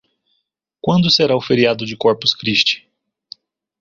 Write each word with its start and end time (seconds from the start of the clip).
Quando 0.81 1.11
será 1.11 1.35
o 1.37 1.41
feriado 1.41 1.85
de 1.85 1.95
Corpus 1.95 2.33
Christi? 2.33 2.89